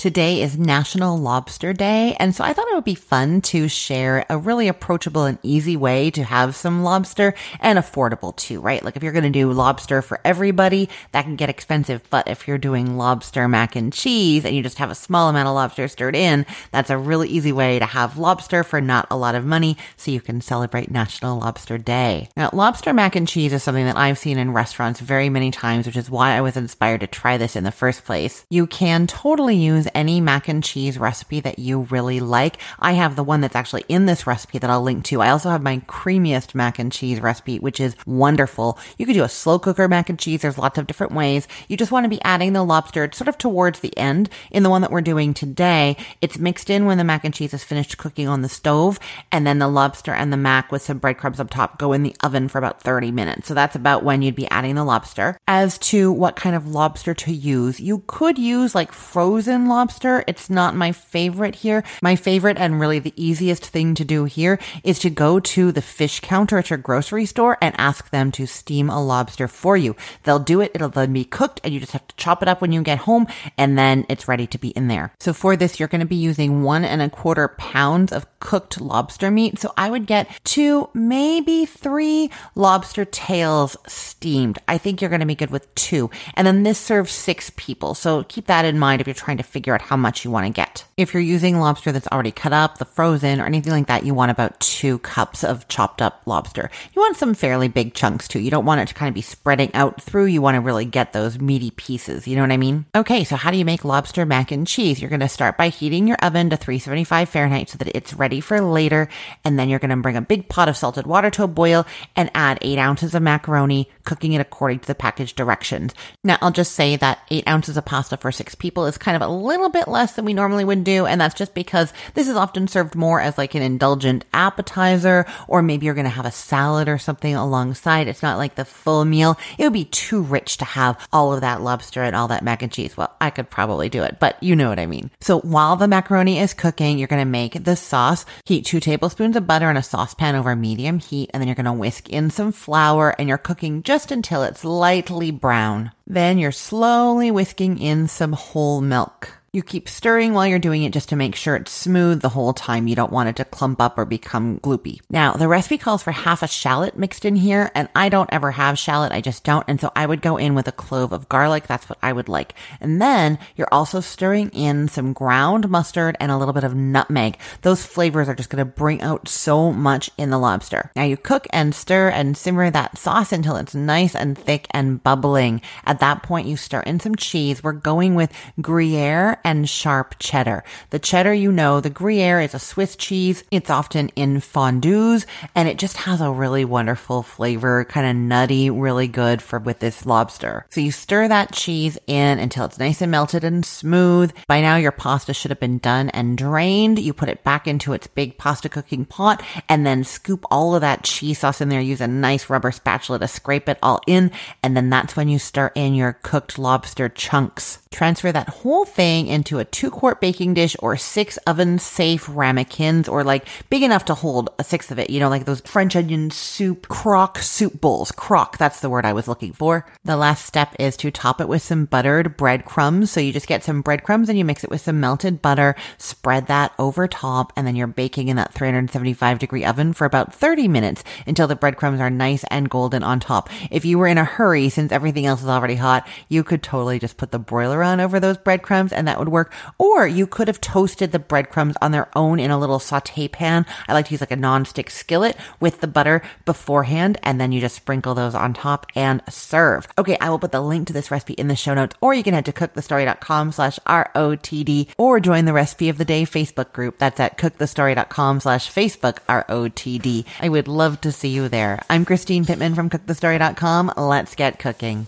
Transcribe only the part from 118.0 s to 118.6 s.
for six